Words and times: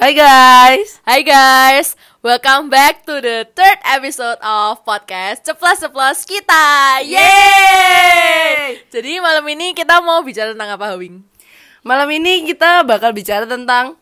Hai 0.00 0.16
guys. 0.16 0.96
Hai 1.04 1.20
guys, 1.20 1.92
welcome 2.24 2.72
back 2.72 3.04
to 3.04 3.20
the 3.20 3.44
third 3.52 3.78
episode 3.84 4.40
of 4.40 4.80
podcast 4.80 5.44
Ceplos 5.44 5.76
Ceplos 5.76 6.24
kita. 6.24 7.04
Yeay! 7.04 8.80
Jadi 8.88 9.20
malam 9.20 9.44
ini 9.52 9.76
kita 9.76 10.00
mau 10.00 10.24
bicara 10.24 10.56
tentang 10.56 10.72
apa, 10.72 10.96
Wing? 10.96 11.20
Malam 11.84 12.08
ini 12.16 12.48
kita 12.48 12.80
bakal 12.80 13.12
bicara 13.12 13.44
tentang 13.44 14.00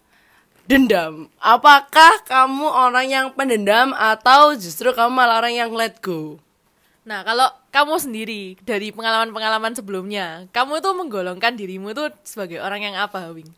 dendam. 0.71 1.35
Apakah 1.43 2.23
kamu 2.31 2.71
orang 2.71 3.07
yang 3.11 3.27
pendendam 3.35 3.91
atau 3.91 4.55
justru 4.55 4.95
kamu 4.95 5.11
malah 5.11 5.43
orang 5.43 5.59
yang 5.59 5.75
let 5.75 5.99
go? 5.99 6.39
Nah, 7.03 7.27
kalau 7.27 7.51
kamu 7.75 7.99
sendiri 7.99 8.55
dari 8.63 8.95
pengalaman-pengalaman 8.95 9.75
sebelumnya, 9.75 10.47
kamu 10.55 10.79
tuh 10.79 10.95
menggolongkan 10.95 11.59
dirimu 11.59 11.91
tuh 11.91 12.15
sebagai 12.23 12.63
orang 12.63 12.87
yang 12.87 12.95
apa, 12.95 13.35
Wing? 13.35 13.51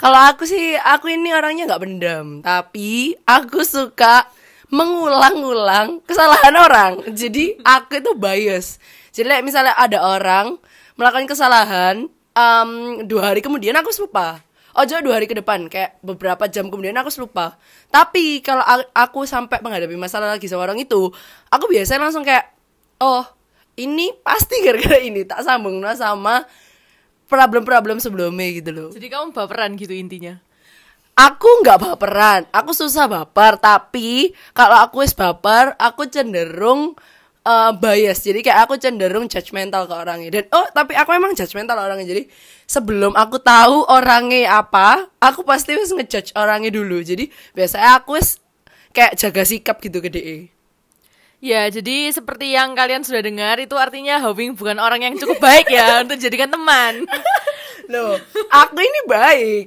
Kalau 0.00 0.16
aku 0.16 0.48
sih, 0.48 0.80
aku 0.80 1.12
ini 1.12 1.28
orangnya 1.28 1.68
nggak 1.68 1.82
pendendam, 1.84 2.26
tapi 2.40 3.12
aku 3.28 3.60
suka 3.60 4.24
mengulang-ulang 4.72 6.00
kesalahan 6.08 6.56
orang. 6.56 6.92
Jadi 7.12 7.60
aku 7.60 8.00
itu 8.00 8.16
bias. 8.16 8.80
Jadi 9.12 9.28
like, 9.28 9.44
misalnya 9.44 9.76
ada 9.76 10.00
orang 10.00 10.56
melakukan 10.96 11.28
kesalahan, 11.28 12.08
um, 12.32 12.70
dua 13.04 13.28
hari 13.28 13.44
kemudian 13.44 13.76
aku 13.76 13.92
lupa. 14.00 14.40
Jadi 14.72 15.04
dua 15.04 15.20
hari 15.20 15.28
ke 15.28 15.36
depan, 15.36 15.68
kayak 15.68 16.00
beberapa 16.00 16.48
jam 16.48 16.72
kemudian 16.72 16.96
aku 16.96 17.12
lupa. 17.20 17.60
Tapi 17.92 18.40
kalau 18.40 18.64
aku 18.96 19.28
sampai 19.28 19.60
menghadapi 19.60 20.00
masalah 20.00 20.32
lagi 20.32 20.48
sama 20.48 20.64
orang 20.64 20.80
itu, 20.80 21.12
aku 21.52 21.68
biasanya 21.68 22.08
langsung 22.08 22.24
kayak, 22.24 22.48
oh 23.04 23.28
ini 23.76 24.16
pasti 24.24 24.64
gara-gara 24.64 24.96
ini 24.96 25.28
tak 25.28 25.44
sambung 25.44 25.84
sama 25.92 26.48
problem-problem 27.30 28.02
sebelumnya 28.02 28.50
gitu 28.50 28.70
loh. 28.74 28.88
Jadi 28.90 29.06
kamu 29.06 29.30
baperan 29.30 29.78
gitu 29.78 29.94
intinya? 29.94 30.42
Aku 31.14 31.62
nggak 31.62 31.78
baperan, 31.78 32.40
aku 32.50 32.74
susah 32.74 33.06
baper. 33.06 33.56
Tapi 33.62 34.34
kalau 34.50 34.74
aku 34.82 35.06
is 35.06 35.14
baper, 35.14 35.78
aku 35.78 36.10
cenderung 36.10 36.98
uh, 37.44 37.70
bias. 37.76 38.24
Jadi 38.24 38.42
kayak 38.42 38.66
aku 38.66 38.74
cenderung 38.80 39.30
judgmental 39.30 39.86
ke 39.86 39.94
orangnya. 39.94 40.30
Dan 40.40 40.44
oh, 40.50 40.66
tapi 40.74 40.96
aku 40.98 41.10
emang 41.14 41.32
judgmental 41.36 41.78
orangnya. 41.78 42.08
Jadi 42.08 42.26
sebelum 42.66 43.14
aku 43.14 43.38
tahu 43.38 43.86
orangnya 43.86 44.60
apa, 44.60 45.06
aku 45.22 45.44
pasti 45.46 45.76
harus 45.76 45.92
ngejudge 45.92 46.34
orangnya 46.34 46.72
dulu. 46.72 47.00
Jadi 47.04 47.28
biasanya 47.54 48.00
aku 48.00 48.18
is 48.18 48.40
kayak 48.90 49.16
jaga 49.20 49.42
sikap 49.46 49.76
gitu 49.78 50.02
ke 50.02 50.10
DE. 50.10 50.59
Ya, 51.40 51.64
jadi 51.72 52.12
seperti 52.12 52.52
yang 52.52 52.76
kalian 52.76 53.00
sudah 53.00 53.24
dengar 53.24 53.56
itu 53.56 53.72
artinya 53.80 54.20
Howing 54.20 54.60
bukan 54.60 54.76
orang 54.76 55.00
yang 55.00 55.16
cukup 55.16 55.40
baik 55.40 55.72
ya 55.72 55.96
untuk 56.04 56.20
jadikan 56.20 56.52
teman. 56.52 57.08
Loh, 57.88 58.20
aku 58.52 58.76
ini 58.76 59.00
baik. 59.08 59.66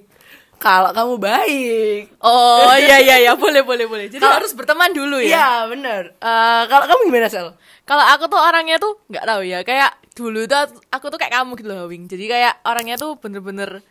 Kalau 0.61 0.93
kamu 0.93 1.17
baik. 1.17 2.01
Oh, 2.21 2.71
iya 2.85 3.01
iya 3.01 3.15
iya, 3.25 3.33
boleh 3.33 3.65
boleh 3.65 3.89
boleh. 3.89 4.05
Jadi 4.05 4.21
kalo, 4.21 4.37
harus 4.37 4.53
berteman 4.53 4.93
dulu 4.93 5.17
ya. 5.19 5.33
Iya, 5.33 5.49
bener 5.67 6.13
Uh, 6.21 6.63
kalau 6.69 6.85
kamu 6.87 7.01
gimana, 7.09 7.27
Sel? 7.27 7.57
Kalau 7.83 8.05
aku 8.05 8.29
tuh 8.29 8.39
orangnya 8.39 8.77
tuh 8.77 9.01
nggak 9.09 9.25
tahu 9.25 9.41
ya, 9.43 9.59
kayak 9.65 9.91
dulu 10.13 10.45
tuh 10.45 10.77
aku 10.93 11.09
tuh 11.09 11.17
kayak 11.17 11.41
kamu 11.41 11.57
gitu 11.57 11.67
loh, 11.73 11.89
Howing. 11.89 12.05
Jadi 12.05 12.25
kayak 12.29 12.61
orangnya 12.69 13.01
tuh 13.01 13.17
bener-bener 13.17 13.81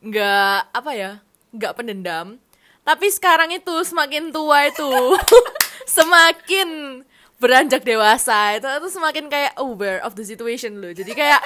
nggak 0.00 0.72
apa 0.72 0.90
ya, 0.96 1.20
nggak 1.52 1.72
pendendam. 1.76 2.40
Tapi 2.80 3.06
sekarang 3.12 3.52
itu 3.52 3.76
semakin 3.84 4.32
tua 4.32 4.68
itu 4.72 4.88
semakin 5.86 7.02
beranjak 7.42 7.84
dewasa 7.84 8.56
itu 8.56 8.64
itu 8.64 8.88
semakin 8.88 9.28
kayak 9.28 9.52
aware 9.60 10.00
of 10.06 10.16
the 10.16 10.24
situation 10.24 10.80
loh. 10.80 10.92
Jadi 10.94 11.12
kayak 11.12 11.40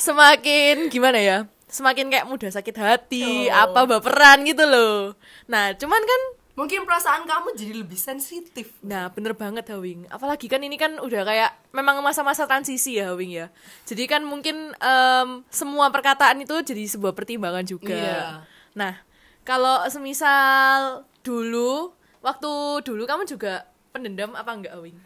semakin 0.00 0.88
gimana 0.90 1.18
ya 1.20 1.38
semakin 1.74 2.06
kayak 2.06 2.30
mudah 2.30 2.54
sakit 2.54 2.76
hati 2.78 3.50
oh. 3.50 3.66
apa 3.66 3.98
baperan 3.98 4.46
gitu 4.46 4.62
loh. 4.62 5.18
Nah 5.50 5.74
cuman 5.74 5.98
kan 5.98 6.20
mungkin 6.54 6.86
perasaan 6.86 7.26
kamu 7.26 7.58
jadi 7.58 7.72
lebih 7.82 7.98
sensitif. 7.98 8.78
Nah 8.86 9.10
bener 9.10 9.34
banget 9.34 9.66
Hawing. 9.74 10.06
Apalagi 10.06 10.46
kan 10.46 10.62
ini 10.62 10.78
kan 10.78 11.02
udah 11.02 11.26
kayak 11.26 11.50
memang 11.74 11.98
masa-masa 11.98 12.46
transisi 12.46 13.02
ya 13.02 13.10
Hawing 13.10 13.34
ya. 13.34 13.46
Jadi 13.90 14.06
kan 14.06 14.22
mungkin 14.22 14.70
um, 14.78 15.42
semua 15.50 15.90
perkataan 15.90 16.46
itu 16.46 16.54
jadi 16.62 16.86
sebuah 16.86 17.12
pertimbangan 17.18 17.66
juga. 17.66 17.98
Yeah. 17.98 18.34
nah 18.74 18.94
kalau 19.42 19.86
semisal 19.90 21.06
dulu 21.26 21.94
waktu 22.22 22.50
dulu 22.86 23.02
kamu 23.04 23.26
juga 23.26 23.66
pendendam 23.94 24.34
apa 24.34 24.50
enggak 24.50 24.74
Awing? 24.74 24.98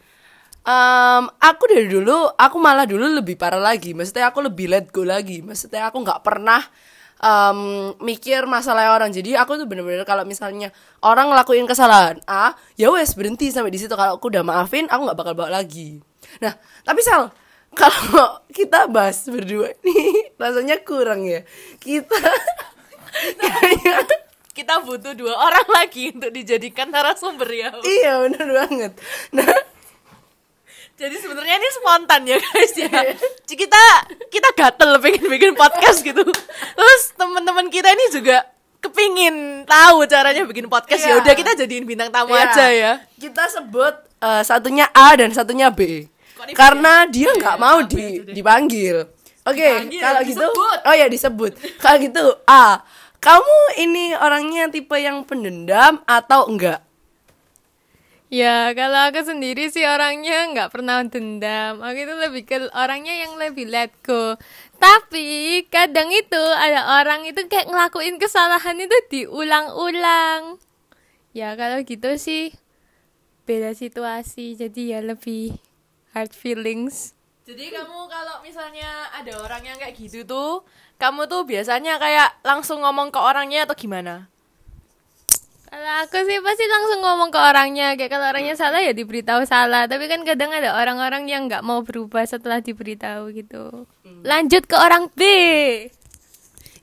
Um, 0.65 1.29
aku 1.37 1.69
dari 1.69 1.93
dulu, 1.93 2.33
aku 2.33 2.57
malah 2.57 2.89
dulu 2.89 3.05
lebih 3.05 3.37
parah 3.37 3.61
lagi. 3.61 3.93
Maksudnya 3.93 4.33
aku 4.33 4.41
lebih 4.41 4.73
let 4.73 4.89
go 4.89 5.05
lagi. 5.05 5.45
Maksudnya 5.45 5.93
aku 5.93 6.01
nggak 6.01 6.25
pernah 6.25 6.65
um, 7.21 7.93
mikir 8.01 8.49
masalah 8.49 8.97
orang. 8.97 9.13
Jadi 9.13 9.37
aku 9.37 9.61
tuh 9.61 9.69
bener-bener 9.69 10.09
kalau 10.09 10.25
misalnya 10.25 10.73
orang 11.05 11.29
ngelakuin 11.29 11.69
kesalahan 11.69 12.17
A, 12.25 12.57
ya 12.81 12.89
wes 12.89 13.13
berhenti 13.13 13.53
sampai 13.53 13.69
di 13.69 13.77
situ. 13.77 13.93
Kalau 13.93 14.17
aku 14.17 14.33
udah 14.33 14.41
maafin, 14.41 14.89
aku 14.89 15.05
nggak 15.05 15.19
bakal 15.21 15.37
bawa 15.37 15.61
lagi. 15.61 16.01
Nah, 16.41 16.57
tapi 16.85 17.05
Sal, 17.05 17.29
kalau 17.81 18.41
kita 18.49 18.89
bahas 18.89 19.21
berdua 19.29 19.77
nih 19.85 20.33
rasanya 20.41 20.81
kurang 20.81 21.29
ya. 21.29 21.45
Kita 21.77 22.17
kita 24.59 24.83
butuh 24.83 25.15
dua 25.15 25.39
orang 25.47 25.69
lagi 25.71 26.11
untuk 26.11 26.35
dijadikan 26.35 26.91
narasumber 26.91 27.47
ya. 27.47 27.71
Iya 27.79 28.27
benar 28.27 28.47
banget. 28.67 28.93
Nah, 29.31 29.47
jadi 30.99 31.15
sebenarnya 31.15 31.63
ini 31.63 31.69
spontan 31.79 32.23
ya 32.27 32.37
guys 32.43 32.75
ya. 32.75 32.91
Iya. 32.91 33.15
kita 33.47 33.83
kita 34.35 34.49
gatel 34.59 34.99
pengen 34.99 35.25
bikin 35.31 35.53
podcast 35.55 36.03
gitu. 36.03 36.27
Terus 36.75 37.03
teman-teman 37.15 37.71
kita 37.71 37.95
ini 37.95 38.11
juga 38.11 38.43
kepingin 38.83 39.63
tahu 39.63 40.11
caranya 40.11 40.43
bikin 40.43 40.67
podcast 40.67 41.07
ya. 41.07 41.23
Udah 41.23 41.39
kita 41.39 41.55
jadiin 41.55 41.87
bintang 41.87 42.11
tamu 42.11 42.35
iya. 42.35 42.51
aja 42.51 42.67
ya. 42.75 42.93
Kita 43.15 43.47
sebut 43.47 43.95
uh, 44.19 44.43
satunya 44.43 44.91
A 44.91 45.15
dan 45.15 45.31
satunya 45.31 45.71
B. 45.71 46.11
Karena 46.55 47.07
dia 47.07 47.35
nggak 47.35 47.57
iya, 47.59 47.63
mau 47.63 47.79
di, 47.83 48.23
dipanggil. 48.31 49.07
Oke, 49.49 49.65
okay, 49.65 49.97
kalau 49.97 50.21
gitu, 50.29 50.45
oh 50.85 50.95
ya 50.95 51.09
disebut. 51.09 51.57
Kalau 51.81 51.97
gitu 52.05 52.21
A 52.45 52.85
kamu 53.19 53.59
ini 53.83 54.15
orangnya 54.15 54.71
tipe 54.71 54.95
yang 54.95 55.27
pendendam 55.27 56.03
atau 56.07 56.47
enggak? 56.47 56.87
Ya, 58.29 58.77
kalau 58.77 59.09
aku 59.09 59.25
sendiri 59.25 59.73
sih 59.73 59.89
orangnya 59.89 60.53
nggak 60.53 60.69
pernah 60.69 61.01
dendam. 61.01 61.81
Aku 61.81 61.97
itu 61.97 62.13
lebih 62.13 62.45
ke 62.45 62.57
orangnya 62.77 63.25
yang 63.25 63.41
lebih 63.41 63.73
let 63.73 63.89
go. 64.05 64.37
Tapi 64.77 65.65
kadang 65.73 66.13
itu 66.13 66.45
ada 66.61 67.01
orang 67.01 67.25
itu 67.25 67.49
kayak 67.49 67.73
ngelakuin 67.73 68.21
kesalahan 68.21 68.77
itu 68.85 68.97
diulang-ulang. 69.09 70.61
Ya, 71.33 71.57
kalau 71.57 71.81
gitu 71.81 72.21
sih 72.21 72.53
beda 73.49 73.73
situasi. 73.73 74.61
Jadi 74.61 74.93
ya 74.93 75.01
lebih 75.01 75.57
hard 76.13 76.37
feelings. 76.37 77.17
Jadi 77.49 77.73
kamu 77.73 78.13
kalau 78.13 78.45
misalnya 78.45 79.09
ada 79.09 79.41
orang 79.41 79.65
yang 79.65 79.81
kayak 79.81 79.97
gitu 79.97 80.29
tuh 80.29 80.69
kamu 80.99 81.31
tuh 81.31 81.47
biasanya 81.47 81.97
kayak 82.03 82.43
langsung 82.43 82.83
ngomong 82.83 83.15
ke 83.15 83.19
orangnya 83.23 83.65
atau 83.65 83.79
gimana? 83.79 84.27
Kalau 85.69 85.93
aku 86.01 86.19
sih 86.25 86.41
pasti 86.41 86.65
langsung 86.65 87.05
ngomong 87.05 87.29
ke 87.29 87.37
orangnya 87.37 87.93
Kayak 87.93 88.17
kalau 88.17 88.33
orangnya 88.33 88.57
salah 88.57 88.81
ya 88.81 88.97
diberitahu 88.97 89.45
salah 89.45 89.85
Tapi 89.85 90.09
kan 90.09 90.25
kadang 90.25 90.49
ada 90.49 90.73
orang-orang 90.73 91.29
yang 91.29 91.45
nggak 91.45 91.61
mau 91.61 91.85
berubah 91.85 92.25
setelah 92.25 92.65
diberitahu 92.65 93.29
gitu 93.37 93.85
hmm. 93.85 94.25
Lanjut 94.25 94.65
ke 94.65 94.73
orang 94.81 95.13
B 95.13 95.21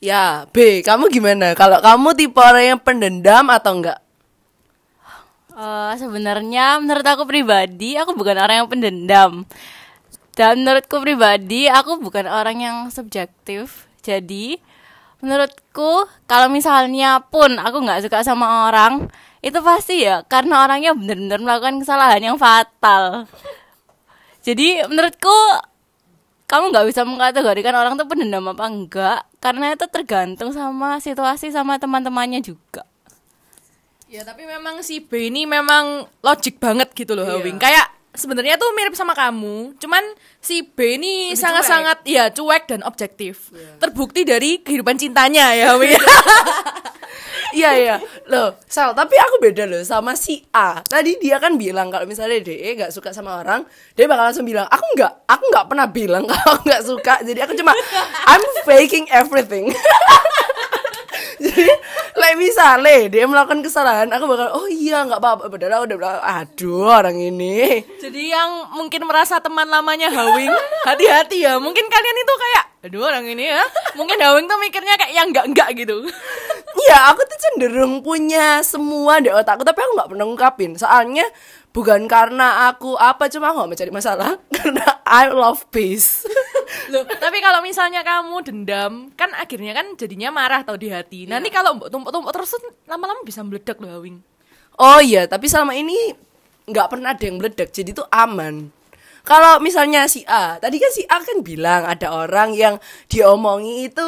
Ya 0.06 0.46
B, 0.54 0.86
kamu 0.86 1.10
gimana? 1.10 1.58
Kalau 1.58 1.82
kamu 1.82 2.14
tipe 2.14 2.38
orang 2.38 2.78
yang 2.78 2.80
pendendam 2.80 3.50
atau 3.50 3.74
enggak? 3.74 4.00
Uh, 5.56 5.96
sebenarnya 5.98 6.78
menurut 6.78 7.08
aku 7.08 7.26
pribadi 7.26 7.98
aku 7.98 8.14
bukan 8.14 8.38
orang 8.38 8.62
yang 8.62 8.70
pendendam 8.70 9.48
dan 10.36 10.62
menurutku 10.62 11.00
pribadi 11.00 11.72
aku 11.72 11.96
bukan 12.04 12.28
orang 12.28 12.60
yang 12.60 12.78
subjektif 12.92 13.85
jadi 14.06 14.62
menurutku 15.26 16.06
kalau 16.30 16.54
misalnya 16.54 17.18
pun 17.26 17.58
aku 17.58 17.82
nggak 17.82 18.06
suka 18.06 18.22
sama 18.22 18.70
orang 18.70 19.10
itu 19.42 19.58
pasti 19.66 20.06
ya 20.06 20.22
karena 20.26 20.66
orangnya 20.70 20.94
benar-benar 20.94 21.42
melakukan 21.42 21.82
kesalahan 21.82 22.22
yang 22.22 22.38
fatal. 22.38 23.26
Jadi 24.46 24.86
menurutku 24.86 25.34
kamu 26.46 26.70
nggak 26.70 26.86
bisa 26.94 27.02
mengkategorikan 27.02 27.74
orang 27.74 27.98
tuh 27.98 28.06
pendendam 28.06 28.46
apa 28.46 28.66
enggak 28.70 29.20
karena 29.42 29.74
itu 29.74 29.90
tergantung 29.90 30.54
sama 30.54 31.02
situasi 31.02 31.50
sama 31.50 31.82
teman-temannya 31.82 32.46
juga. 32.46 32.86
Ya 34.06 34.22
tapi 34.22 34.46
memang 34.46 34.86
si 34.86 35.02
B 35.02 35.34
ini 35.34 35.50
memang 35.50 36.06
logik 36.22 36.62
banget 36.62 36.94
gitu 36.94 37.18
loh, 37.18 37.26
iya. 37.26 37.58
Kayak 37.58 37.88
sebenarnya 38.16 38.56
tuh 38.60 38.72
mirip 38.76 38.96
sama 38.98 39.14
kamu, 39.16 39.78
cuman 39.80 40.04
si 40.40 40.64
B 40.64 40.98
ini 41.00 41.36
sangat-sangat 41.36 42.04
ya 42.08 42.32
cuek 42.32 42.68
dan 42.68 42.82
objektif. 42.84 43.52
Yeah. 43.52 43.80
Terbukti 43.80 44.24
dari 44.28 44.60
kehidupan 44.64 44.98
cintanya 45.00 45.54
ya, 45.56 45.76
Iya 47.56 47.72
iya, 47.80 47.96
loh, 48.28 48.60
Sal, 48.68 48.92
tapi 48.92 49.16
aku 49.16 49.40
beda 49.40 49.64
loh 49.64 49.80
sama 49.88 50.12
si 50.20 50.44
A. 50.52 50.84
Tadi 50.84 51.16
dia 51.24 51.40
kan 51.40 51.56
bilang 51.56 51.88
kalau 51.88 52.04
misalnya 52.04 52.44
DE 52.44 52.76
gak 52.76 52.92
suka 52.92 53.16
sama 53.16 53.40
orang, 53.40 53.64
dia 53.96 54.12
bakal 54.12 54.28
langsung 54.28 54.44
bilang, 54.44 54.68
aku 54.68 54.84
nggak, 55.00 55.24
aku 55.24 55.44
nggak 55.56 55.66
pernah 55.72 55.88
bilang 55.88 56.24
kalau 56.32 56.60
nggak 56.68 56.84
suka. 56.84 57.24
Jadi 57.24 57.40
aku 57.40 57.56
cuma 57.56 57.72
I'm 58.28 58.44
faking 58.68 59.08
everything. 59.08 59.72
Jadi, 61.40 61.68
like 62.20 62.38
misalnya 62.40 63.12
dia 63.12 63.24
melakukan 63.28 63.60
kesalahan, 63.62 64.08
aku 64.12 64.26
bakal, 64.30 64.48
oh 64.56 64.68
iya 64.68 65.04
nggak 65.04 65.20
apa-apa. 65.20 65.44
Padahal 65.52 65.84
aku 65.84 65.86
udah 65.92 65.98
bilang, 66.00 66.22
aduh 66.24 66.86
orang 66.88 67.18
ini. 67.20 67.84
Jadi 68.00 68.32
yang 68.32 68.72
mungkin 68.76 69.08
merasa 69.08 69.40
teman 69.44 69.68
lamanya 69.68 70.12
Hawing, 70.12 70.52
hati-hati 70.90 71.44
ya. 71.44 71.60
Mungkin 71.60 71.86
kalian 71.88 72.18
itu 72.18 72.34
kayak, 72.36 72.64
aduh 72.88 73.02
orang 73.04 73.26
ini 73.28 73.52
ya. 73.52 73.64
Mungkin 74.00 74.18
Hawing 74.20 74.46
tuh 74.48 74.58
mikirnya 74.60 74.96
kayak 74.96 75.14
yang 75.14 75.28
enggak-enggak 75.32 75.70
gitu. 75.76 75.98
Iya, 76.76 77.16
aku 77.16 77.24
tuh 77.24 77.40
cenderung 77.40 78.04
punya 78.04 78.60
semua 78.62 79.18
di 79.24 79.32
otakku, 79.32 79.64
tapi 79.64 79.80
aku 79.80 79.96
nggak 79.96 80.10
pernah 80.12 80.26
ngungkapin. 80.28 80.72
Soalnya 80.76 81.24
bukan 81.72 82.06
karena 82.06 82.70
aku 82.70 83.00
apa, 83.00 83.32
cuma 83.32 83.50
aku 83.50 83.64
gak 83.64 83.72
mencari 83.74 83.92
masalah. 83.96 84.38
Karena 84.52 84.84
I 85.08 85.32
love 85.32 85.66
peace. 85.72 86.28
Loh, 86.92 87.04
tapi 87.08 87.42
kalau 87.42 87.60
misalnya 87.66 88.02
kamu 88.06 88.36
dendam, 88.46 89.10
kan 89.16 89.32
akhirnya 89.36 89.76
kan 89.76 89.96
jadinya 89.98 90.30
marah 90.30 90.62
tau 90.62 90.76
di 90.76 90.92
hati. 90.92 91.26
Nanti 91.26 91.50
kalau 91.50 91.78
tumpuk-tumpuk 91.90 92.32
terus 92.32 92.56
lama-lama 92.86 93.22
bisa 93.26 93.42
meledak 93.42 93.78
loh 93.82 94.00
Hawing. 94.00 94.22
Oh 94.76 95.00
iya, 95.00 95.26
tapi 95.26 95.48
selama 95.48 95.76
ini 95.76 96.14
nggak 96.66 96.88
pernah 96.92 97.16
ada 97.16 97.24
yang 97.24 97.38
meledak, 97.40 97.72
jadi 97.72 97.96
tuh 97.96 98.08
aman. 98.12 98.70
Kalau 99.26 99.58
misalnya 99.58 100.06
si 100.06 100.22
A, 100.30 100.62
tadi 100.62 100.78
kan 100.78 100.92
si 100.94 101.02
A 101.10 101.18
kan 101.18 101.42
bilang 101.42 101.90
ada 101.90 102.14
orang 102.14 102.54
yang 102.54 102.78
diomongi 103.10 103.90
itu 103.90 104.06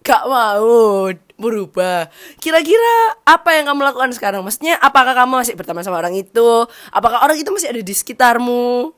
gak 0.00 0.24
mau 0.30 1.10
berubah. 1.40 2.06
Kira-kira 2.38 3.18
apa 3.26 3.56
yang 3.56 3.66
kamu 3.72 3.82
lakukan 3.90 4.14
sekarang? 4.14 4.46
Maksudnya 4.46 4.78
apakah 4.78 5.16
kamu 5.16 5.42
masih 5.42 5.58
berteman 5.58 5.82
sama 5.82 5.98
orang 5.98 6.14
itu? 6.14 6.64
Apakah 6.94 7.24
orang 7.24 7.40
itu 7.40 7.50
masih 7.50 7.72
ada 7.72 7.82
di 7.82 7.94
sekitarmu? 7.94 8.94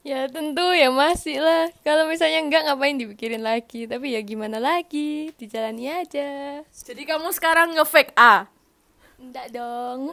Ya 0.00 0.24
tentu 0.32 0.64
ya 0.72 0.88
masih 0.88 1.44
lah. 1.44 1.68
Kalau 1.84 2.08
misalnya 2.08 2.40
enggak 2.40 2.64
ngapain 2.64 2.96
dipikirin 2.96 3.44
lagi. 3.44 3.84
Tapi 3.84 4.16
ya 4.16 4.20
gimana 4.24 4.56
lagi, 4.56 5.28
dijalani 5.36 5.92
aja. 5.92 6.64
Jadi 6.64 7.04
kamu 7.04 7.28
sekarang 7.36 7.76
nge-fake 7.76 8.16
A. 8.16 8.48
Enggak 9.20 9.52
dong. 9.52 10.08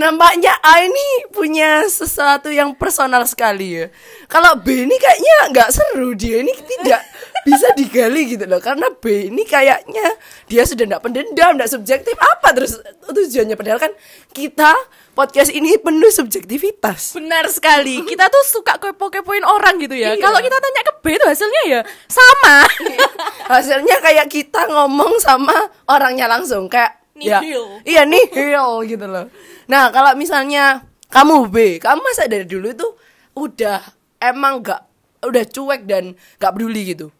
Nampaknya 0.00 0.58
A 0.58 0.82
ini 0.82 1.30
punya 1.30 1.86
sesuatu 1.86 2.50
yang 2.50 2.74
personal 2.74 3.22
sekali 3.26 3.78
ya. 3.78 3.86
Kalau 4.26 4.58
B 4.58 4.86
ini 4.86 4.98
kayaknya 4.98 5.34
nggak 5.54 5.70
seru 5.70 6.14
dia 6.18 6.42
ini 6.42 6.50
tidak 6.54 7.02
bisa 7.46 7.70
digali 7.78 8.26
gitu 8.26 8.42
loh. 8.50 8.58
Karena 8.58 8.90
B 8.90 9.30
ini 9.30 9.46
kayaknya 9.46 10.18
dia 10.50 10.66
sudah 10.66 10.82
nggak 10.82 11.02
pendendam, 11.02 11.54
nggak 11.54 11.70
subjektif 11.70 12.18
apa 12.18 12.58
terus 12.58 12.74
tujuannya 13.06 13.54
padahal 13.54 13.78
kan 13.78 13.92
kita 14.34 14.74
podcast 15.20 15.52
ini 15.52 15.76
penuh 15.76 16.08
subjektivitas. 16.08 17.12
Benar 17.12 17.44
sekali. 17.52 18.00
Kita 18.08 18.32
tuh 18.32 18.40
suka 18.48 18.80
kepo-kepoin 18.80 19.44
orang 19.44 19.76
gitu 19.76 19.92
ya. 19.92 20.16
Iya. 20.16 20.24
Kalau 20.24 20.40
kita 20.40 20.56
tanya 20.56 20.80
ke 20.80 20.92
B 21.04 21.20
itu 21.20 21.26
hasilnya 21.28 21.62
ya 21.68 21.80
sama. 22.08 22.64
Hasilnya 23.52 24.00
kayak 24.00 24.32
kita 24.32 24.64
ngomong 24.72 25.20
sama 25.20 25.52
orangnya 25.84 26.24
langsung 26.24 26.72
kayak 26.72 27.04
ya, 27.18 27.44
Nihil. 27.44 27.84
iya 27.84 28.08
nihil 28.08 28.88
gitu 28.88 29.04
loh. 29.04 29.28
Nah, 29.68 29.92
kalau 29.92 30.16
misalnya 30.16 30.88
kamu 31.12 31.52
B, 31.52 31.56
kamu 31.76 32.00
masa 32.00 32.24
dari 32.24 32.48
dulu 32.48 32.72
itu 32.72 32.88
udah 33.36 33.84
emang 34.24 34.64
nggak 34.64 34.80
udah 35.28 35.44
cuek 35.44 35.84
dan 35.84 36.16
nggak 36.40 36.52
peduli 36.56 36.96
gitu. 36.96 37.12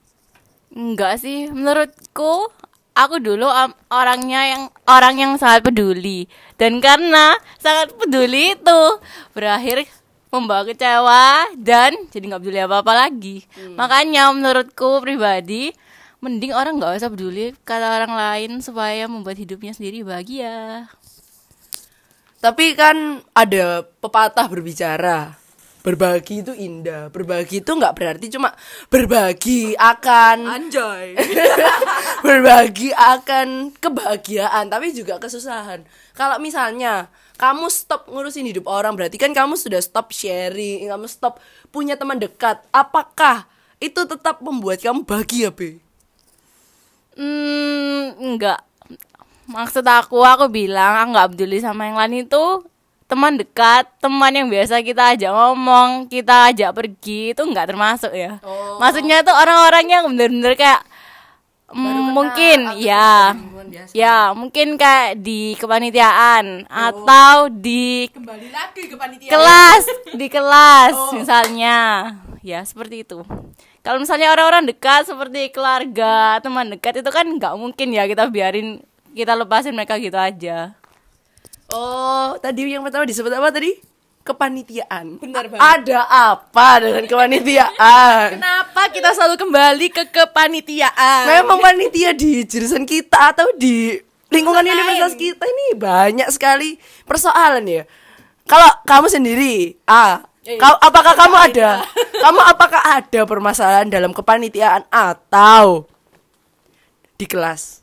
Enggak 0.71 1.21
sih, 1.21 1.51
menurutku 1.51 2.49
aku 2.95 3.23
dulu 3.23 3.47
am- 3.49 3.77
orangnya 3.91 4.41
yang 4.57 4.63
orang 4.87 5.15
yang 5.19 5.33
sangat 5.41 5.67
peduli 5.67 6.27
dan 6.61 6.79
karena 6.79 7.39
sangat 7.57 7.95
peduli 7.97 8.55
itu 8.59 8.83
berakhir 9.33 9.89
membawa 10.31 10.63
kecewa 10.63 11.51
dan 11.59 11.97
jadi 12.15 12.25
nggak 12.31 12.43
peduli 12.43 12.61
apa 12.63 12.77
apa 12.87 12.93
lagi. 12.95 13.43
Makanya 13.75 14.31
menurutku 14.31 15.03
pribadi 15.03 15.75
mending 16.21 16.53
orang 16.53 16.77
nggak 16.79 17.01
usah 17.01 17.11
peduli 17.11 17.57
kata 17.65 17.97
orang 17.97 18.13
lain 18.15 18.51
supaya 18.61 19.09
membuat 19.09 19.41
hidupnya 19.41 19.75
sendiri 19.75 20.05
bahagia. 20.07 20.87
Tapi 22.41 22.73
kan 22.73 23.21
ada 23.37 23.85
pepatah 24.01 24.49
berbicara 24.49 25.40
berbagi 25.81 26.45
itu 26.45 26.53
indah. 26.53 27.09
Berbagi 27.09 27.65
itu 27.65 27.73
nggak 27.73 27.95
berarti 27.97 28.27
cuma 28.33 28.53
berbagi 28.93 29.75
akan 29.77 30.39
Anjay. 30.47 31.17
berbagi 32.27 32.93
akan 32.93 33.75
kebahagiaan 33.77 34.69
tapi 34.69 34.93
juga 34.93 35.17
kesusahan. 35.17 35.85
Kalau 36.15 36.37
misalnya 36.39 37.09
kamu 37.41 37.73
stop 37.73 38.09
ngurusin 38.13 38.45
hidup 38.53 38.69
orang 38.69 38.93
berarti 38.93 39.17
kan 39.17 39.33
kamu 39.33 39.57
sudah 39.57 39.81
stop 39.81 40.13
sharing 40.13 40.85
kamu 40.89 41.09
stop 41.09 41.41
punya 41.73 41.97
teman 41.97 42.21
dekat. 42.21 42.61
Apakah 42.69 43.49
itu 43.81 44.05
tetap 44.05 44.45
membuat 44.45 44.85
kamu 44.85 45.09
bahagia 45.09 45.49
be? 45.49 45.81
Hmm, 47.17 48.17
enggak. 48.21 48.61
Maksud 49.51 49.83
aku, 49.83 50.23
aku 50.23 50.47
bilang 50.47 51.11
nggak 51.11 51.35
peduli 51.35 51.59
sama 51.59 51.91
yang 51.91 51.99
lain 51.99 52.29
itu 52.29 52.70
teman 53.11 53.35
dekat, 53.35 53.91
teman 53.99 54.31
yang 54.31 54.47
biasa 54.47 54.87
kita 54.87 55.19
ajak 55.19 55.35
ngomong, 55.35 56.07
kita 56.07 56.55
ajak 56.55 56.71
pergi 56.71 57.35
itu 57.35 57.43
nggak 57.43 57.75
termasuk 57.75 58.15
ya. 58.15 58.39
Maksudnya 58.79 59.27
itu 59.27 59.33
orang-orang 59.35 59.85
yang 59.91 60.05
bener-bener 60.15 60.55
kayak 60.55 60.87
mm, 61.75 62.15
mungkin 62.15 62.59
ya, 62.79 63.35
ya 63.91 64.31
mungkin 64.31 64.79
kayak 64.79 65.19
di 65.19 65.59
kepanitiaan 65.59 66.71
atau 66.71 67.51
di 67.51 68.07
Kembali 68.15 68.49
lagi 68.55 68.87
ke 68.87 68.95
panitia. 68.95 69.31
kelas 69.35 69.85
di 70.15 70.27
kelas 70.31 70.97
misalnya. 71.11 71.79
Ya 72.41 72.65
seperti 72.65 73.05
itu. 73.05 73.21
Kalau 73.85 73.99
misalnya 74.01 74.33
orang-orang 74.33 74.65
dekat 74.71 75.11
seperti 75.11 75.53
keluarga 75.53 76.41
teman 76.41 76.73
dekat 76.73 77.05
itu 77.05 77.11
kan 77.13 77.27
nggak 77.27 77.53
mungkin 77.59 77.93
ya 77.93 78.09
kita 78.09 78.33
biarin 78.33 78.81
kita 79.13 79.35
lepasin 79.35 79.75
mereka 79.75 79.99
gitu 79.99 80.17
aja 80.17 80.80
oh 81.75 82.37
tadi 82.39 82.71
yang 82.71 82.83
pertama 82.87 83.07
disebut 83.07 83.31
apa 83.31 83.49
tadi 83.55 83.73
kepanitiaan 84.21 85.17
Benar 85.17 85.49
banget. 85.49 85.61
ada 85.65 86.01
apa 86.07 86.69
dengan 86.85 87.05
kepanitiaan 87.09 88.27
Kenapa 88.37 88.83
kita 88.93 89.11
selalu 89.17 89.37
kembali 89.41 89.87
ke 89.89 90.03
kepanitiaan? 90.13 91.25
Memang 91.41 91.59
panitia 91.59 92.13
di 92.13 92.45
jurusan 92.45 92.85
kita 92.85 93.33
atau 93.33 93.49
di 93.57 93.97
lingkungan 94.31 94.63
universitas 94.63 95.19
kita 95.19 95.43
ini 95.43 95.75
banyak 95.75 96.29
sekali 96.31 96.79
persoalan 97.05 97.67
ya. 97.67 97.83
Kalau 98.47 98.71
kamu 98.87 99.07
sendiri, 99.11 99.79
ah, 99.87 100.23
kau, 100.59 100.75
apakah 100.83 101.15
kamu 101.15 101.37
ada? 101.51 101.71
Kamu 102.21 102.37
apakah 102.37 103.01
ada 103.01 103.21
permasalahan 103.25 103.89
dalam 103.89 104.13
kepanitiaan 104.13 104.85
atau 104.93 105.89
di 107.17 107.25
kelas? 107.25 107.80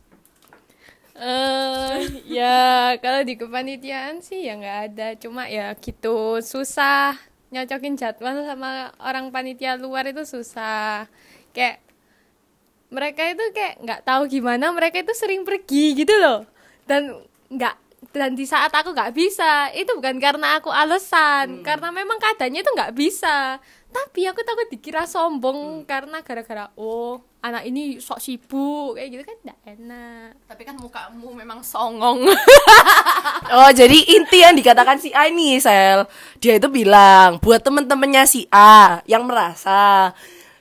Eh 1.17 2.21
ya 2.29 2.93
kalau 3.01 3.25
di 3.25 3.33
kepanitiaan 3.33 4.21
sih 4.21 4.45
ya 4.45 4.53
nggak 4.53 4.79
ada. 4.93 5.07
Cuma 5.17 5.49
ya 5.49 5.73
gitu 5.81 6.37
susah 6.45 7.17
nyocokin 7.49 7.97
jadwal 7.97 8.43
sama 8.45 8.93
orang 9.01 9.33
panitia 9.33 9.81
luar 9.81 10.05
itu 10.05 10.21
susah. 10.29 11.09
Kayak 11.57 11.81
mereka 12.93 13.25
itu 13.33 13.43
kayak 13.51 13.75
nggak 13.81 14.01
tahu 14.05 14.29
gimana 14.29 14.69
mereka 14.69 15.01
itu 15.01 15.13
sering 15.17 15.41
pergi 15.41 15.97
gitu 15.97 16.13
loh. 16.21 16.45
Dan 16.85 17.25
nggak 17.49 17.87
dan 18.13 18.37
di 18.37 18.45
saat 18.45 18.69
aku 18.69 18.93
nggak 18.93 19.13
bisa 19.17 19.73
itu 19.73 19.89
bukan 19.97 20.21
karena 20.21 20.61
aku 20.61 20.69
alasan 20.69 21.65
karena 21.65 21.89
memang 21.89 22.21
keadaannya 22.21 22.61
itu 22.61 22.71
nggak 22.77 22.93
bisa 22.93 23.57
tapi 23.87 24.27
aku 24.27 24.41
takut 24.43 24.67
dikira 24.69 25.07
sombong 25.07 25.85
karena 25.87 26.21
gara-gara 26.25 26.69
oh 26.75 27.21
anak 27.39 27.63
ini 27.69 28.01
sok 28.03 28.19
sibuk 28.19 28.99
kayak 28.99 29.09
gitu 29.13 29.23
kan 29.23 29.37
nggak 29.45 29.59
enak 29.77 30.29
Tapi 30.49 30.61
kan 30.67 30.75
mukamu 30.77 31.29
memang 31.33 31.59
songong. 31.61 32.25
Oh, 33.47 33.71
jadi 33.71 33.95
inti 33.95 34.43
yang 34.43 34.59
dikatakan 34.59 34.99
si 34.99 35.07
A 35.15 35.31
ini, 35.31 35.55
Sel. 35.63 36.03
Dia 36.43 36.59
itu 36.59 36.67
bilang 36.67 37.39
buat 37.39 37.63
temen-temennya 37.63 38.27
si 38.27 38.43
A 38.51 38.99
yang 39.07 39.23
merasa 39.23 40.11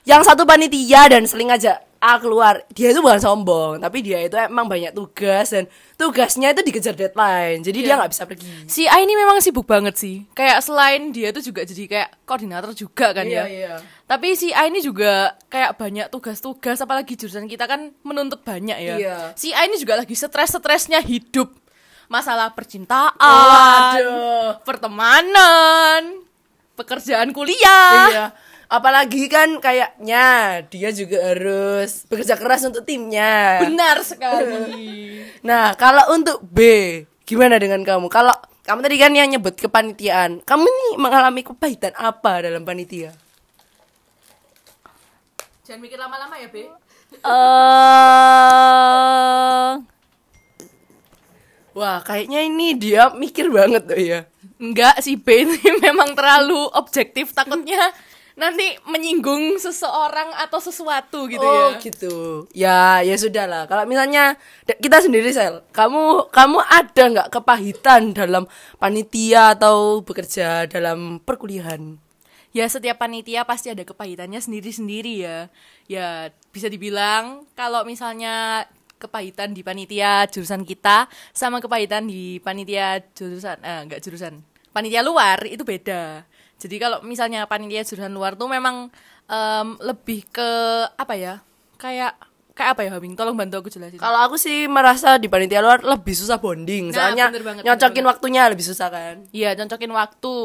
yang 0.07 0.23
satu 0.23 0.47
panitia 0.47 1.11
dan 1.11 1.27
seling 1.27 1.51
aja 1.51 1.83
A 1.97 2.17
keluar. 2.17 2.61
Dia 2.71 2.89
itu 2.89 3.01
bukan 3.01 3.17
sombong, 3.17 3.73
tapi 3.77 4.01
dia 4.01 4.21
itu 4.21 4.33
emang 4.33 4.65
banyak 4.65 4.91
tugas 4.91 5.49
dan 5.49 5.65
tugasnya 5.93 6.53
itu 6.53 6.61
dikejar 6.61 6.93
deadline. 6.93 7.61
Jadi 7.61 7.79
dia 7.81 7.97
nggak 7.97 8.11
bisa 8.13 8.23
pergi. 8.23 8.47
si 8.65 8.85
A 8.85 8.97
ini 8.97 9.13
memang 9.13 9.37
sibuk 9.37 9.65
banget 9.65 9.97
sih. 9.97 10.25
Kayak 10.31 10.61
selain 10.61 11.09
dia 11.09 11.29
tuh 11.29 11.41
juga 11.41 11.61
jadi 11.61 11.83
kayak 11.85 12.09
koordinator 12.23 12.71
juga 12.71 13.11
kan 13.11 13.25
Iya, 13.25 13.43
ya. 13.43 13.45
iya. 13.45 13.73
Tapi 14.05 14.33
si 14.33 14.49
A 14.51 14.65
ini 14.65 14.79
juga 14.79 15.35
kayak 15.47 15.75
banyak 15.75 16.07
tugas-tugas 16.07 16.79
apalagi 16.79 17.13
jurusan 17.13 17.45
kita 17.45 17.65
kan 17.65 17.91
menuntut 18.01 18.41
banyak 18.41 18.77
ya. 18.77 18.95
Iya. 18.95 19.17
Si 19.35 19.51
A 19.51 19.65
ini 19.65 19.75
juga 19.75 19.97
lagi 19.97 20.13
stres-stresnya 20.13 21.01
hidup. 21.01 21.51
Masalah 22.07 22.55
percintaan, 22.55 23.19
Waduh. 23.19 24.63
pertemanan, 24.63 26.23
pekerjaan 26.73 27.35
kuliah. 27.35 28.07
Iya. 28.07 28.25
Apalagi 28.67 29.31
kan 29.31 29.63
kayaknya 29.63 30.59
dia 30.67 30.91
juga 30.91 31.31
harus 31.31 32.03
bekerja 32.11 32.35
keras 32.35 32.67
untuk 32.67 32.83
timnya. 32.83 33.63
Benar 33.63 34.03
sekali. 34.03 34.75
Nah, 35.47 35.77
kalau 35.79 36.03
untuk 36.11 36.43
B, 36.43 36.59
gimana 37.23 37.55
dengan 37.55 37.79
kamu? 37.85 38.11
Kalau 38.11 38.35
kamu 38.67 38.83
tadi 38.83 38.97
kan 38.99 39.15
yang 39.15 39.31
nyebut 39.31 39.55
kepanitiaan, 39.55 40.43
kamu 40.43 40.67
nih 40.67 40.99
mengalami 40.99 41.39
kepahitan 41.45 41.95
apa 41.95 42.43
dalam 42.43 42.67
panitia? 42.67 43.15
Jangan 45.63 45.79
mikir 45.79 45.95
lama-lama 45.95 46.35
ya, 46.35 46.51
Be. 46.51 46.67
Eh, 46.67 46.67
Wah, 51.77 52.01
kayaknya 52.01 52.41
ini 52.41 52.73
dia 52.73 53.13
mikir 53.13 53.53
banget 53.53 53.85
tuh 53.85 54.01
ya. 54.01 54.25
Enggak 54.57 54.97
si 55.05 55.13
B 55.13 55.45
ini 55.45 55.61
memang 55.85 56.17
terlalu 56.17 56.57
objektif 56.73 57.29
takutnya 57.37 57.93
nanti 58.37 58.77
menyinggung 58.85 59.57
seseorang 59.57 60.29
atau 60.37 60.61
sesuatu 60.61 61.25
gitu 61.25 61.41
oh, 61.41 61.73
ya. 61.73 61.81
gitu. 61.81 62.15
Ya, 62.53 62.79
ya 63.01 63.17
sudahlah. 63.17 63.65
Kalau 63.65 63.89
misalnya 63.89 64.37
kita 64.63 65.01
sendiri 65.01 65.33
sel, 65.33 65.65
kamu 65.73 66.29
kamu 66.29 66.61
ada 66.61 67.03
nggak 67.17 67.29
kepahitan 67.33 68.13
dalam 68.13 68.45
panitia 68.77 69.57
atau 69.57 70.05
bekerja 70.05 70.69
dalam 70.69 71.17
perkuliahan? 71.25 71.97
Ya 72.53 72.69
setiap 72.69 73.01
panitia 73.01 73.41
pasti 73.43 73.73
ada 73.73 73.81
kepahitannya 73.81 74.37
sendiri-sendiri 74.37 75.13
ya. 75.25 75.49
Ya 75.89 76.29
bisa 76.53 76.69
dibilang 76.69 77.49
kalau 77.57 77.81
misalnya 77.89 78.69
kepahitan 79.01 79.53
di 79.53 79.65
panitia 79.65 80.29
jurusan 80.29 80.61
kita 80.61 81.09
sama 81.33 81.57
kepahitan 81.57 82.05
di 82.05 82.37
panitia 82.41 83.01
jurusan 83.13 83.61
eh 83.61 83.81
enggak 83.85 84.01
jurusan 84.01 84.41
panitia 84.77 85.01
luar 85.01 85.41
itu 85.49 85.65
beda. 85.65 86.21
Jadi 86.61 86.75
kalau 86.77 87.01
misalnya 87.01 87.49
panitia 87.49 87.81
jurusan 87.81 88.13
luar 88.13 88.37
tuh 88.37 88.45
memang 88.45 88.93
em, 89.25 89.67
lebih 89.81 90.29
ke 90.29 90.49
apa 90.93 91.17
ya? 91.17 91.41
Kayak 91.81 92.13
kayak 92.53 92.69
apa 92.77 92.81
ya 92.85 92.89
Habing? 92.93 93.13
Tolong 93.17 93.37
bantu 93.37 93.61
aku 93.61 93.69
jelasin. 93.73 93.97
Kalau 93.97 94.19
aku 94.21 94.37
sih 94.37 94.69
merasa 94.69 95.17
di 95.21 95.29
panitia 95.29 95.61
luar 95.61 95.81
lebih 95.81 96.13
susah 96.13 96.37
bonding, 96.41 96.89
Nah, 96.89 97.09
soalnya 97.09 97.25
banget, 97.33 97.63
nyocokin 97.65 98.01
bener 98.01 98.11
waktunya 98.13 98.41
lebih 98.49 98.65
susah 98.65 98.89
kan. 98.89 99.15
Iya, 99.29 99.57
cocokin 99.57 99.93
waktu. 99.93 100.37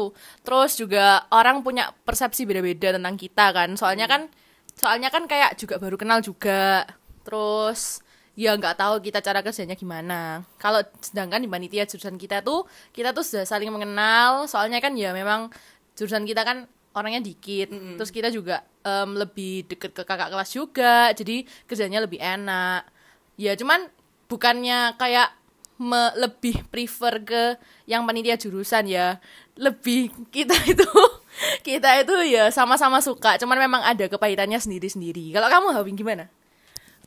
Terus 0.45 0.71
juga 0.77 1.25
orang 1.33 1.65
punya 1.65 1.93
persepsi 2.05 2.45
beda-beda 2.45 2.93
tentang 2.93 3.17
kita 3.17 3.53
kan. 3.53 3.73
Soalnya 3.77 4.05
kan 4.05 4.29
soalnya 4.73 5.09
kan 5.13 5.25
kayak 5.25 5.57
juga 5.57 5.77
baru 5.81 5.97
kenal 5.97 6.21
juga. 6.21 6.85
Terus 7.25 8.01
ya 8.33 8.57
nggak 8.57 8.75
tahu 8.77 9.01
kita 9.03 9.19
cara 9.21 9.39
kerjanya 9.45 9.77
gimana. 9.77 10.41
Kalau 10.57 10.81
sedangkan 11.01 11.41
di 11.41 11.49
panitia 11.49 11.85
jurusan 11.85 12.17
kita 12.17 12.41
tuh 12.41 12.65
kita 12.93 13.13
tuh 13.13 13.21
sudah 13.25 13.45
saling 13.45 13.69
mengenal. 13.69 14.49
Soalnya 14.49 14.81
kan 14.81 14.93
ya 14.97 15.13
memang 15.13 15.53
jurusan 15.93 16.25
kita 16.25 16.41
kan 16.41 16.65
orangnya 16.97 17.21
dikit. 17.21 17.69
Terus 17.97 18.09
kita 18.09 18.33
juga 18.33 18.65
em, 18.81 19.09
lebih 19.17 19.69
deket 19.69 19.93
ke 19.93 20.01
kakak 20.05 20.29
kelas 20.33 20.49
juga. 20.53 21.13
Jadi 21.13 21.45
kerjanya 21.69 22.01
lebih 22.01 22.17
enak. 22.21 22.85
Ya 23.37 23.53
cuman 23.57 23.89
bukannya 24.29 24.97
kayak 24.97 25.29
me- 25.81 26.15
lebih 26.17 26.63
prefer 26.69 27.21
ke 27.21 27.43
yang 27.89 28.05
panitia 28.05 28.37
jurusan 28.37 28.87
ya 28.89 29.17
lebih 29.57 30.09
kita 30.29 30.53
itu 30.73 30.87
kita 31.65 32.01
itu 32.01 32.13
ya 32.29 32.49
sama-sama 32.53 33.01
suka 33.01 33.37
cuman 33.41 33.57
memang 33.57 33.81
ada 33.81 34.05
kepahitannya 34.05 34.57
sendiri-sendiri 34.57 35.33
kalau 35.33 35.49
kamu 35.49 35.67
Hawing 35.75 35.97
gimana 35.97 36.29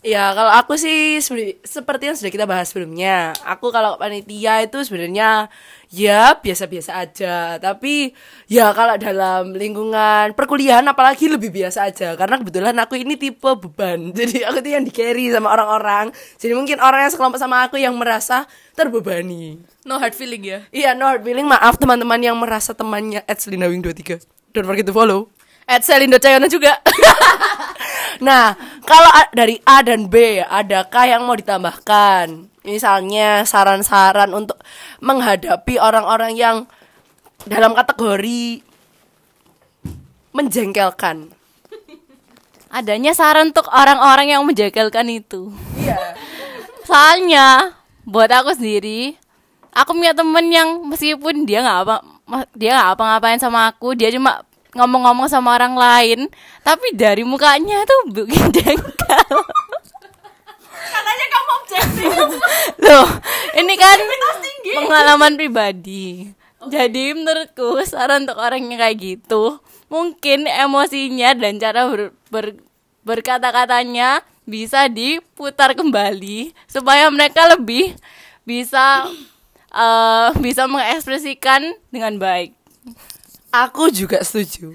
Ya 0.07 0.31
kalau 0.39 0.55
aku 0.55 0.79
sih 0.79 1.19
seperti, 1.19 2.07
yang 2.07 2.15
sudah 2.15 2.31
kita 2.31 2.47
bahas 2.47 2.71
sebelumnya, 2.71 3.35
aku 3.43 3.75
kalau 3.75 3.99
panitia 3.99 4.63
itu 4.63 4.79
sebenarnya 4.87 5.51
ya 5.91 6.39
biasa-biasa 6.39 6.95
aja. 7.03 7.59
Tapi 7.59 8.15
ya 8.47 8.71
kalau 8.71 8.95
dalam 9.03 9.51
lingkungan 9.59 10.31
perkuliahan 10.39 10.87
apalagi 10.87 11.27
lebih 11.27 11.51
biasa 11.51 11.91
aja. 11.91 12.15
Karena 12.15 12.39
kebetulan 12.39 12.79
aku 12.79 12.95
ini 13.03 13.19
tipe 13.19 13.51
beban, 13.59 14.11
jadi 14.19 14.47
aku 14.47 14.63
tuh 14.63 14.79
yang 14.79 14.87
di 14.87 14.95
carry 14.95 15.27
sama 15.35 15.51
orang-orang. 15.51 16.15
Jadi 16.39 16.55
mungkin 16.55 16.79
orang 16.79 17.11
yang 17.11 17.11
sekelompok 17.11 17.43
sama 17.43 17.67
aku 17.67 17.75
yang 17.75 17.99
merasa 17.99 18.47
terbebani. 18.79 19.59
no 19.83 19.99
hard 19.99 20.15
feeling 20.15 20.43
ya 20.47 20.63
Iya, 20.71 20.95
no 20.95 21.11
hard 21.11 21.27
feeling. 21.27 21.51
Maaf 21.51 21.83
teman-teman 21.83 22.23
yang 22.23 22.39
merasa 22.39 22.79
temannya 22.79 23.27
at 23.27 23.43
Selina 23.43 23.67
Wing 23.67 23.83
23. 23.83 24.23
Don't 24.55 24.71
forget 24.71 24.87
to 24.87 24.95
follow. 24.95 25.35
at 25.67 25.83
Selindo 25.83 26.23
Cayona 26.23 26.47
juga 26.47 26.79
Nah, 28.21 28.57
kalau 28.85 29.11
dari 29.33 29.61
A 29.67 29.85
dan 29.85 30.09
B, 30.09 30.41
adakah 30.41 31.05
yang 31.05 31.23
mau 31.29 31.37
ditambahkan? 31.37 32.49
Misalnya 32.67 33.47
saran-saran 33.47 34.33
untuk 34.35 34.59
menghadapi 34.99 35.79
orang-orang 35.79 36.35
yang 36.35 36.57
dalam 37.47 37.77
kategori 37.77 38.65
menjengkelkan. 40.35 41.33
adanya 42.77 43.17
saran 43.17 43.55
untuk 43.55 43.71
orang-orang 43.73 44.37
yang 44.37 44.43
menjengkelkan 44.45 45.09
itu. 45.09 45.55
Iya. 45.81 45.97
Soalnya 46.85 47.73
buat 48.05 48.29
aku 48.29 48.53
sendiri, 48.53 49.17
aku 49.73 49.97
punya 49.97 50.13
temen 50.13 50.47
yang 50.53 50.85
meskipun 50.85 51.49
dia 51.49 51.65
nggak 51.65 51.79
apa 51.87 51.97
dia 52.53 52.77
nggak 52.77 52.91
apa-ngapain 52.99 53.41
sama 53.41 53.71
aku, 53.71 53.97
dia 53.97 54.13
cuma 54.13 54.45
ngomong-ngomong 54.77 55.27
sama 55.27 55.57
orang 55.57 55.75
lain, 55.75 56.29
tapi 56.61 56.93
dari 56.93 57.25
mukanya 57.25 57.83
tuh 57.89 58.01
bikin 58.13 58.53
jengkel. 58.55 59.37
katanya 60.87 61.27
kamu 61.29 61.51
objektif 61.61 62.11
Loh, 62.79 63.09
ini 63.59 63.75
kan 63.75 63.99
pengalaman 64.87 65.35
pribadi. 65.35 66.31
Jadi 66.67 67.15
menurutku 67.15 67.83
saran 67.87 68.27
untuk 68.27 68.43
orang 68.43 68.65
yang 68.67 68.81
kayak 68.81 68.99
gitu, 68.99 69.63
mungkin 69.87 70.51
emosinya 70.51 71.31
dan 71.37 71.63
cara 71.63 71.87
ber, 71.87 72.11
ber- 72.33 72.59
berkata-katanya 73.07 74.27
bisa 74.47 74.91
diputar 74.91 75.75
kembali 75.79 76.55
supaya 76.67 77.07
mereka 77.11 77.47
lebih 77.51 77.95
bisa 78.43 79.07
eh, 79.71 80.29
bisa 80.43 80.67
mengekspresikan 80.67 81.75
dengan 81.91 82.19
baik. 82.19 82.55
Aku 83.51 83.89
juga 83.89 84.21
setuju. 84.21 84.75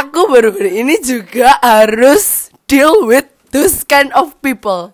Aku 0.00 0.26
baru-baru 0.26 0.80
ini 0.80 0.96
juga 0.98 1.60
harus 1.60 2.48
deal 2.64 3.04
with 3.04 3.28
those 3.50 3.84
kind 3.84 4.08
of 4.12 4.32
people. 4.40 4.90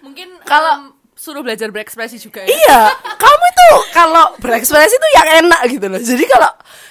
mungkin 0.00 0.38
Kalau- 0.42 0.90
kalau 0.90 0.96
suruh 1.14 1.44
belajar 1.44 1.68
berekspresi 1.68 2.16
juga 2.16 2.40
ya 2.40 2.48
Iya, 2.48 2.80
kamu 2.96 3.46
tuh 3.52 3.76
kalau 3.92 4.24
berekspresi 4.40 4.96
tuh 4.96 5.10
yang 5.14 5.28
enak 5.44 5.60
gitu 5.68 5.86
loh. 5.86 6.00
Jadi 6.00 6.24
kalau 6.24 6.48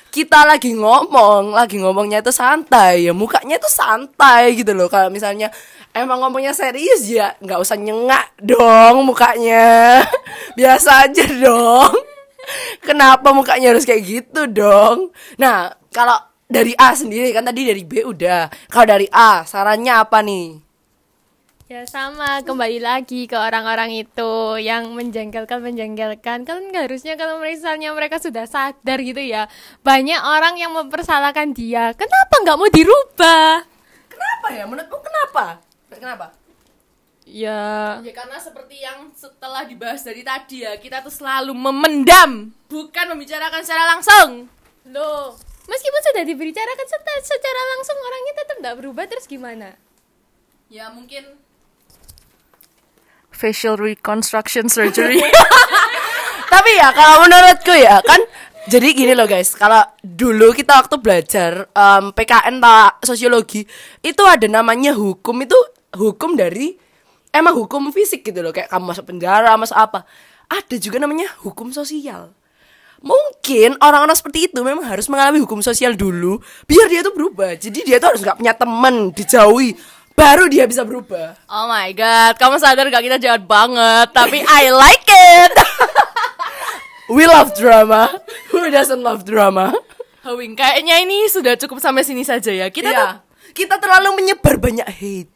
kita 0.10 0.46
lagi 0.46 0.74
ngomong, 0.74 1.54
lagi 1.54 1.78
ngomongnya 1.78 2.22
itu 2.22 2.30
santai, 2.30 3.06
ya 3.06 3.14
mukanya 3.14 3.58
itu 3.58 3.66
santai 3.68 4.54
gitu 4.54 4.74
loh. 4.74 4.86
Kalau 4.86 5.10
misalnya 5.10 5.50
emang 5.92 6.22
ngomongnya 6.22 6.54
serius 6.54 7.06
ya 7.06 7.34
nggak 7.42 7.60
usah 7.60 7.76
nyengak 7.76 8.30
dong 8.38 9.02
mukanya. 9.04 10.06
Biasa 10.60 11.10
aja 11.10 11.26
dong. 11.26 11.94
Kenapa 12.82 13.32
mukanya 13.32 13.72
harus 13.76 13.86
kayak 13.86 14.04
gitu 14.06 14.50
dong? 14.50 15.14
Nah, 15.38 15.74
kalau 15.94 16.18
dari 16.50 16.74
A 16.74 16.98
sendiri 16.98 17.30
kan 17.30 17.46
tadi 17.46 17.70
dari 17.70 17.86
B 17.86 18.02
udah. 18.02 18.50
Kalau 18.74 18.86
dari 18.90 19.06
A, 19.14 19.46
sarannya 19.46 19.94
apa 19.94 20.20
nih? 20.26 20.70
Ya 21.70 21.86
sama, 21.86 22.42
kembali 22.42 22.82
lagi 22.82 23.30
ke 23.30 23.38
orang-orang 23.38 23.94
itu 23.94 24.58
yang 24.58 24.90
menjengkelkan 24.90 25.62
menjengkelkan. 25.62 26.42
Kan 26.42 26.74
harusnya 26.74 27.14
kalau 27.14 27.38
misalnya 27.38 27.94
mereka 27.94 28.18
sudah 28.18 28.50
sadar 28.50 28.98
gitu 28.98 29.22
ya, 29.22 29.46
banyak 29.86 30.18
orang 30.18 30.58
yang 30.58 30.74
mempersalahkan 30.74 31.54
dia. 31.54 31.94
Kenapa 31.94 32.42
nggak 32.42 32.58
mau 32.58 32.70
dirubah? 32.74 33.62
Kenapa 34.10 34.48
ya? 34.50 34.66
Menurutmu 34.66 34.98
kenapa? 34.98 35.62
Kenapa? 35.94 36.26
Ya, 37.30 38.02
Ya 38.02 38.10
karena 38.10 38.42
seperti 38.42 38.82
yang 38.82 39.14
setelah 39.14 39.62
dibahas 39.62 40.02
dari 40.02 40.26
tadi 40.26 40.66
ya, 40.66 40.82
kita 40.82 41.06
tuh 41.06 41.14
selalu 41.14 41.54
memendam, 41.54 42.50
bukan 42.66 43.06
membicarakan 43.14 43.62
secara 43.62 43.86
langsung. 43.86 44.50
loh, 44.90 45.38
meskipun 45.70 46.02
sudah 46.10 46.24
dibicarakan 46.26 46.88
secara, 46.90 47.22
secara 47.22 47.62
langsung 47.78 47.98
orangnya 48.02 48.34
tetap 48.34 48.56
nggak 48.58 48.78
berubah 48.82 49.06
terus 49.06 49.30
gimana? 49.30 49.78
Ya 50.74 50.90
mungkin 50.90 51.38
facial 53.30 53.78
reconstruction 53.78 54.66
surgery. 54.66 55.22
Tapi 56.54 56.72
ya 56.82 56.90
kalau 56.98 57.30
menurutku 57.30 57.78
ya 57.78 58.02
kan 58.02 58.26
jadi 58.66 58.90
gini 58.90 59.14
loh 59.14 59.30
guys, 59.30 59.54
kalau 59.54 59.86
dulu 60.02 60.50
kita 60.58 60.82
waktu 60.82 60.98
belajar 60.98 61.70
em, 61.74 62.10
PKN 62.10 62.58
tak 62.58 63.06
sosiologi 63.06 63.70
itu 64.02 64.24
ada 64.26 64.50
namanya 64.50 64.98
hukum 64.98 65.46
itu 65.46 65.58
hukum 65.94 66.34
dari 66.34 66.89
emang 67.34 67.54
hukum 67.56 67.90
fisik 67.94 68.26
gitu 68.26 68.40
loh 68.42 68.54
kayak 68.54 68.70
kamu 68.70 68.94
masuk 68.94 69.06
penjara 69.06 69.54
masuk 69.56 69.78
apa. 69.78 70.06
Ada 70.50 70.82
juga 70.82 70.98
namanya 70.98 71.30
hukum 71.46 71.70
sosial. 71.70 72.34
Mungkin 73.00 73.80
orang-orang 73.80 74.18
seperti 74.18 74.52
itu 74.52 74.60
memang 74.60 74.84
harus 74.84 75.08
mengalami 75.08 75.40
hukum 75.40 75.64
sosial 75.64 75.96
dulu 75.96 76.44
biar 76.68 76.92
dia 76.92 77.00
tuh 77.00 77.16
berubah. 77.16 77.56
Jadi 77.56 77.88
dia 77.88 77.96
tuh 78.02 78.12
harus 78.12 78.22
nggak 78.26 78.38
punya 78.42 78.54
teman, 78.58 79.16
dijauhi, 79.16 79.78
baru 80.20 80.52
dia 80.52 80.68
bisa 80.68 80.84
berubah. 80.84 81.40
oh 81.48 81.66
my 81.72 81.96
god, 81.96 82.36
kamu 82.36 82.60
sadar 82.60 82.92
gak 82.92 83.06
kita 83.08 83.18
jahat 83.24 83.48
banget, 83.48 84.12
tapi 84.12 84.44
I 84.44 84.68
like 84.68 85.08
it. 85.08 85.54
We 87.16 87.26
love 87.26 87.56
drama. 87.58 88.20
Who 88.52 88.68
doesn't 88.70 89.02
love 89.02 89.24
drama? 89.26 89.74
Hawing, 90.22 90.54
kayaknya 90.54 91.02
ini 91.02 91.26
sudah 91.32 91.58
cukup 91.58 91.82
sampai 91.82 92.04
sini 92.06 92.22
saja 92.22 92.52
ya. 92.52 92.68
Kita 92.70 92.92
tuh 92.92 93.00
Iya. 93.00 93.26
Kita 93.50 93.82
terlalu 93.82 94.22
menyebar 94.22 94.62
banyak 94.62 94.86
hate. 94.86 95.32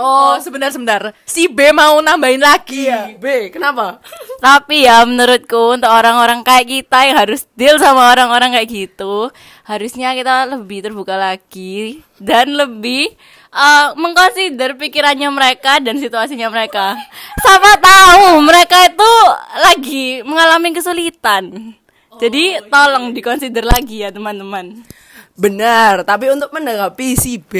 Oh, 0.00 0.32
sebentar 0.40 0.72
sebentar. 0.72 1.12
Si 1.28 1.44
B 1.44 1.76
mau 1.76 2.00
nambahin 2.00 2.40
lagi. 2.40 2.88
Iya. 2.88 3.20
B, 3.20 3.52
kenapa? 3.52 4.00
Tapi 4.44 4.88
ya 4.88 5.04
menurutku 5.04 5.76
untuk 5.76 5.92
orang-orang 5.92 6.40
kayak 6.40 6.72
kita 6.72 6.98
yang 7.04 7.16
harus 7.20 7.44
deal 7.52 7.76
sama 7.76 8.08
orang-orang 8.08 8.56
kayak 8.56 8.68
gitu, 8.72 9.28
harusnya 9.68 10.16
kita 10.16 10.48
lebih 10.56 10.88
terbuka 10.88 11.20
lagi 11.20 12.00
dan 12.16 12.48
lebih 12.48 13.12
eh, 13.52 13.88
mengconsider 14.00 14.80
pikirannya 14.80 15.28
mereka 15.28 15.84
dan 15.84 16.00
situasinya 16.00 16.48
mereka. 16.48 16.96
Siapa 17.44 17.76
tahu 17.76 18.40
mereka 18.40 18.88
itu 18.88 19.12
lagi 19.60 20.24
mengalami 20.24 20.72
kesulitan. 20.72 21.76
Jadi 22.16 22.72
tolong 22.72 23.12
dikonsider 23.12 23.68
lagi 23.68 24.00
ya 24.00 24.08
teman-teman. 24.08 24.80
Benar, 25.36 26.08
tapi 26.08 26.32
untuk 26.32 26.52
menanggapi 26.56 27.16
si 27.16 27.36
B. 27.36 27.52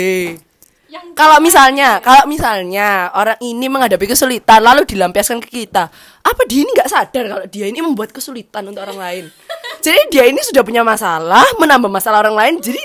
Kalau 1.15 1.39
misalnya, 1.39 2.03
kalau 2.03 2.25
misalnya 2.27 3.13
orang 3.15 3.39
ini 3.45 3.67
menghadapi 3.71 4.11
kesulitan 4.11 4.61
lalu 4.65 4.83
dilampiaskan 4.89 5.39
ke 5.45 5.49
kita, 5.65 5.87
apa 6.21 6.43
dia 6.49 6.61
ini 6.65 6.71
nggak 6.75 6.91
sadar 6.91 7.25
kalau 7.29 7.47
dia 7.47 7.67
ini 7.69 7.79
membuat 7.85 8.11
kesulitan 8.11 8.67
untuk 8.67 8.83
orang 8.83 8.99
lain? 8.99 9.25
Jadi 9.85 10.01
dia 10.13 10.25
ini 10.27 10.41
sudah 10.43 10.61
punya 10.67 10.83
masalah, 10.85 11.45
menambah 11.61 11.89
masalah 11.89 12.25
orang 12.27 12.37
lain. 12.37 12.55
Jadi 12.61 12.83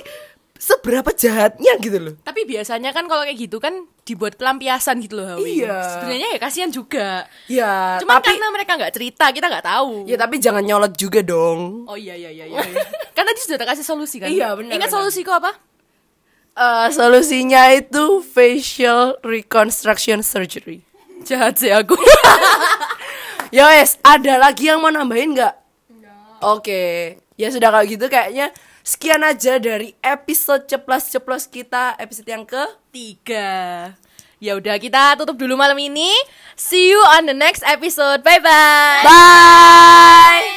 seberapa 0.55 1.11
jahatnya 1.11 1.77
gitu 1.77 1.97
loh. 1.99 2.13
Tapi 2.23 2.47
biasanya 2.47 2.95
kan 2.95 3.05
kalau 3.05 3.27
kayak 3.27 3.37
gitu 3.37 3.59
kan 3.59 3.85
dibuat 4.07 4.39
pelampiasan 4.39 5.03
gitu 5.03 5.19
loh 5.19 5.35
Hawi. 5.35 5.61
Iya. 5.61 5.77
Sebenarnya 5.99 6.27
ya 6.33 6.39
kasihan 6.39 6.71
juga. 6.71 7.27
Ya, 7.51 7.99
Cuman 8.01 8.17
tapi 8.17 8.33
karena 8.33 8.47
mereka 8.49 8.71
nggak 8.79 8.93
cerita, 8.95 9.25
kita 9.35 9.45
nggak 9.51 9.65
tahu. 9.67 10.07
ya 10.09 10.15
tapi 10.15 10.39
jangan 10.39 10.63
nyolot 10.63 10.93
juga 10.95 11.19
dong. 11.21 11.85
Oh 11.85 11.99
iya 11.99 12.15
iya 12.15 12.31
iya 12.31 12.45
iya. 12.47 12.59
iya. 12.65 12.81
kan 13.13 13.27
tadi 13.27 13.39
sudah 13.43 13.61
kasih 13.61 13.85
solusi 13.85 14.17
kan? 14.17 14.31
Iya, 14.31 14.55
benar, 14.55 14.73
Ingat 14.79 14.89
benar. 14.89 14.95
solusiku 15.03 15.31
apa? 15.35 15.53
Eh, 16.55 16.87
solusinya 16.95 17.67
itu 17.75 18.23
facial 18.23 19.19
reconstruction 19.19 20.23
surgery. 20.23 20.87
Jahat 21.27 21.59
sih 21.59 21.71
aku. 21.71 21.99
Ya 23.53 23.71
wes, 23.71 23.95
ada 24.01 24.35
lagi 24.41 24.67
yang 24.67 24.81
mau 24.81 24.91
nambahin 24.91 25.37
nggak? 25.37 25.55
Oke, 26.43 27.15
ya 27.39 27.47
sudah 27.47 27.71
kalau 27.71 27.87
gitu 27.87 28.11
kayaknya 28.11 28.51
sekian 28.83 29.23
aja 29.23 29.55
dari 29.61 29.95
episode 30.03 30.67
ceplos-ceplos 30.67 31.47
kita 31.47 31.95
episode 31.95 32.27
yang 32.27 32.43
ke 32.43 32.59
Tiga. 32.91 33.93
Ya 34.43 34.59
udah 34.59 34.75
kita 34.75 35.15
tutup 35.15 35.39
dulu 35.39 35.55
malam 35.55 35.79
ini. 35.79 36.11
See 36.59 36.91
you 36.91 36.99
on 37.15 37.31
the 37.31 37.37
next 37.37 37.63
episode. 37.63 38.27
Bye 38.27 38.43
bye. 38.43 39.07
Bye. 39.07 40.54